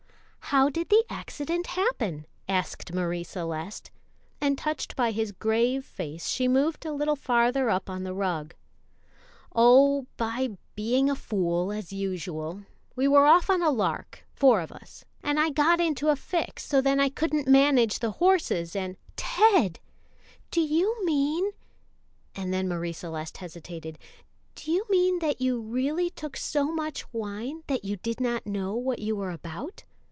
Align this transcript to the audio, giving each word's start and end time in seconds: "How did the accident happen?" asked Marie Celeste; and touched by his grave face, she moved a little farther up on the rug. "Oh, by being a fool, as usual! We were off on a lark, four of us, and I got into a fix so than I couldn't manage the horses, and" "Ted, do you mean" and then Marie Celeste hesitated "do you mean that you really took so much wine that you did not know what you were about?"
"How 0.45 0.67
did 0.69 0.89
the 0.89 1.05
accident 1.09 1.65
happen?" 1.67 2.25
asked 2.49 2.91
Marie 2.93 3.23
Celeste; 3.23 3.89
and 4.41 4.57
touched 4.57 4.97
by 4.97 5.11
his 5.11 5.31
grave 5.31 5.85
face, 5.85 6.27
she 6.27 6.45
moved 6.49 6.85
a 6.85 6.91
little 6.91 7.15
farther 7.15 7.69
up 7.69 7.89
on 7.89 8.03
the 8.03 8.13
rug. 8.13 8.53
"Oh, 9.55 10.07
by 10.17 10.57
being 10.75 11.09
a 11.09 11.15
fool, 11.15 11.71
as 11.71 11.93
usual! 11.93 12.63
We 12.97 13.07
were 13.07 13.25
off 13.25 13.49
on 13.49 13.61
a 13.61 13.69
lark, 13.69 14.25
four 14.33 14.59
of 14.59 14.73
us, 14.73 15.05
and 15.23 15.39
I 15.39 15.51
got 15.51 15.79
into 15.79 16.09
a 16.09 16.17
fix 16.17 16.65
so 16.65 16.81
than 16.81 16.99
I 16.99 17.07
couldn't 17.07 17.47
manage 17.47 17.99
the 17.99 18.11
horses, 18.11 18.75
and" 18.75 18.97
"Ted, 19.15 19.79
do 20.49 20.59
you 20.59 20.93
mean" 21.05 21.51
and 22.35 22.53
then 22.53 22.67
Marie 22.67 22.91
Celeste 22.91 23.37
hesitated 23.37 23.97
"do 24.55 24.69
you 24.69 24.85
mean 24.89 25.19
that 25.19 25.39
you 25.39 25.61
really 25.61 26.09
took 26.09 26.35
so 26.35 26.73
much 26.73 27.13
wine 27.13 27.63
that 27.67 27.85
you 27.85 27.95
did 27.95 28.19
not 28.19 28.45
know 28.45 28.75
what 28.75 28.99
you 28.99 29.15
were 29.15 29.31
about?" 29.31 29.85